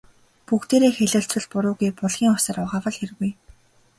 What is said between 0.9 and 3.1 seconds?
хэлэлцвэл буруугүй, булгийн усаар угаавал